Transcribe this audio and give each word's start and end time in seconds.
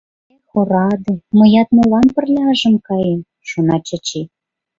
«Эх, 0.33 0.49
ораде, 0.59 1.13
мыят 1.39 1.69
молан 1.75 2.07
пырля 2.15 2.43
ыжым 2.53 2.75
кае»,— 2.87 3.15
шона 3.49 3.77
Чачи. 3.87 4.21